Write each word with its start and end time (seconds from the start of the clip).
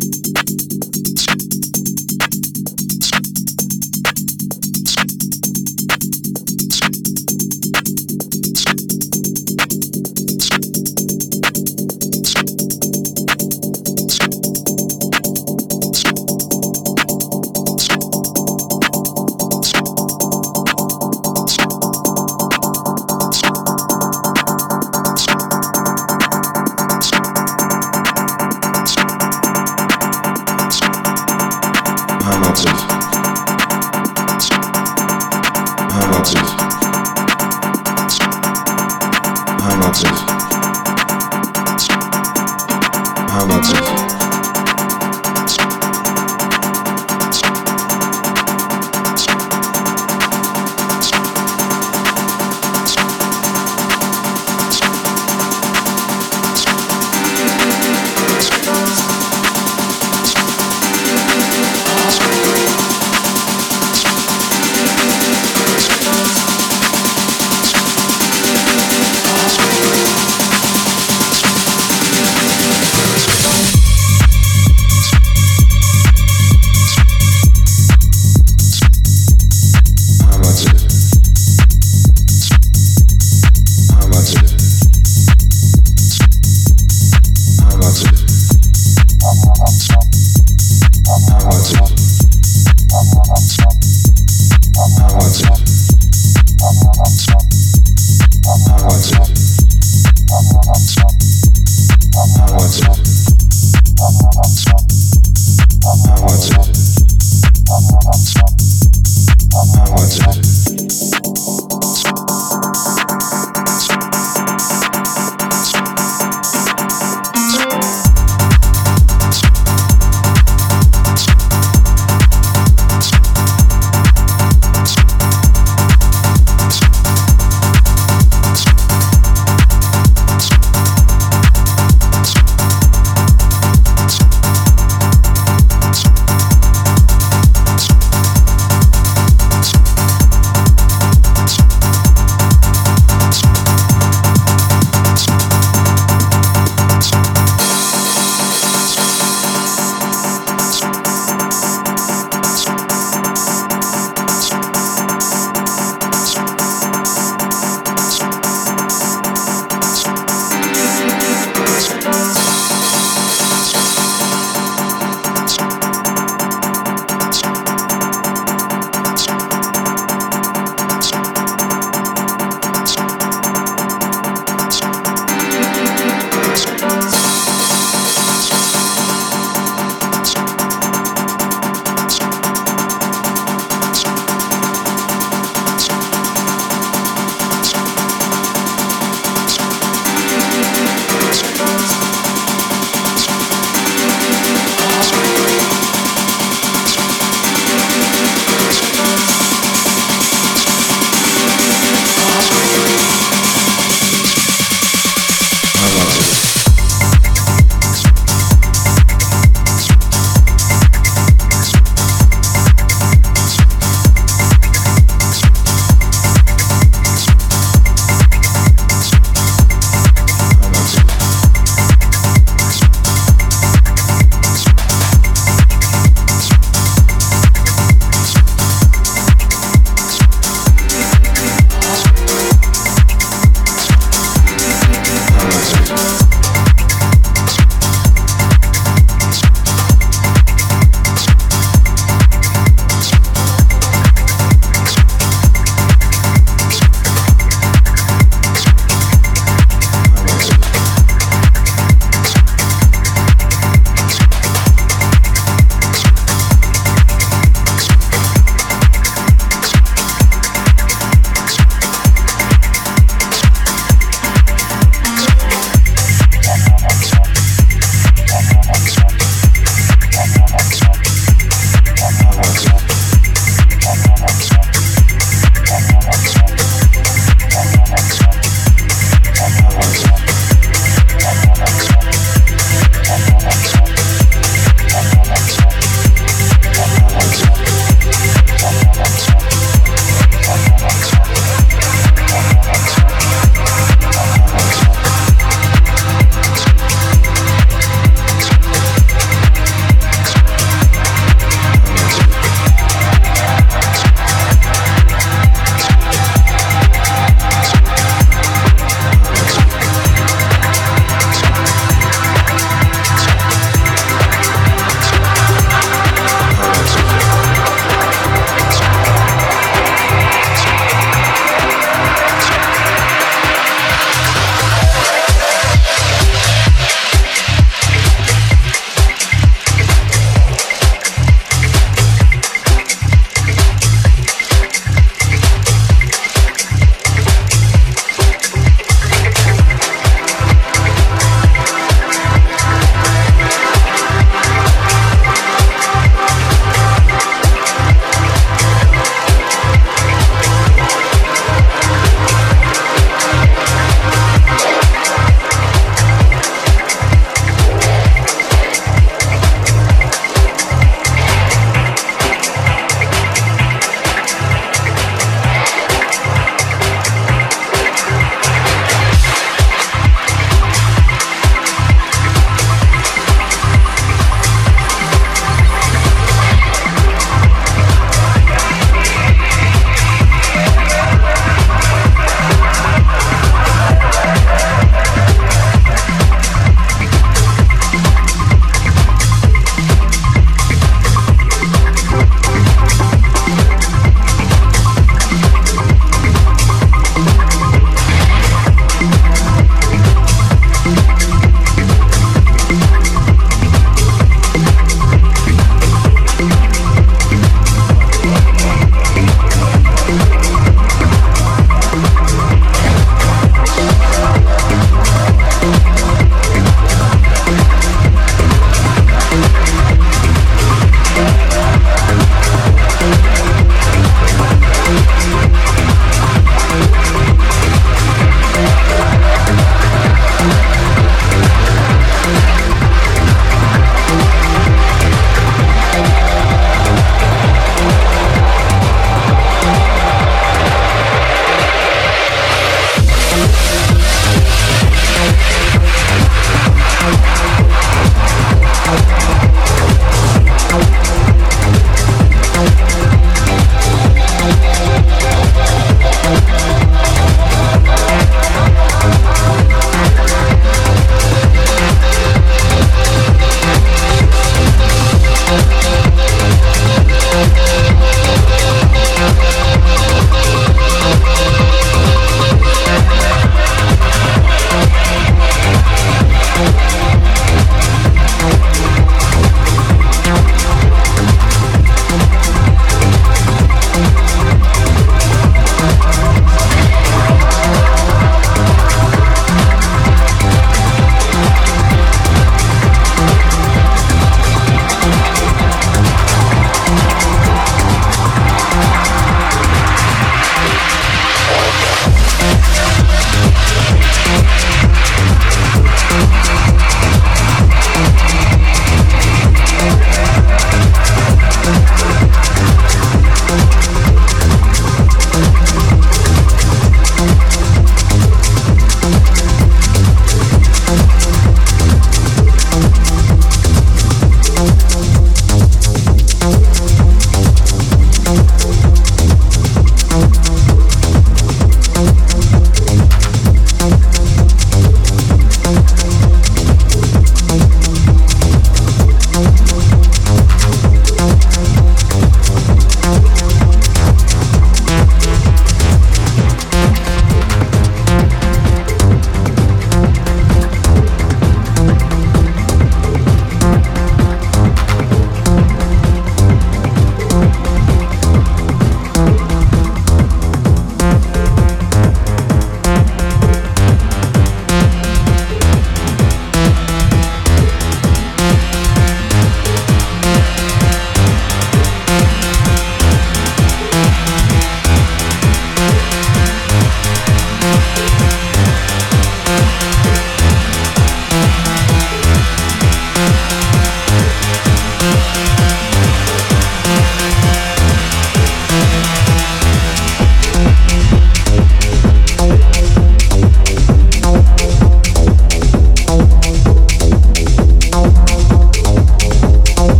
Thank 0.00 0.43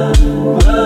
love. 0.00 0.79